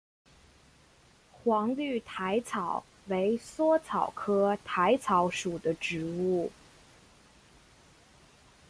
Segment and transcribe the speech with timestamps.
[1.31, 6.51] 黄绿薹草为莎草科薹草属的植物。